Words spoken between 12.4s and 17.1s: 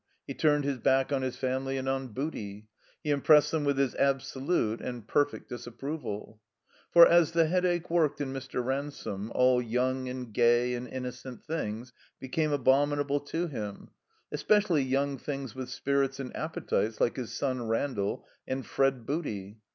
abomin able to him. Especially young things with spirits and appetites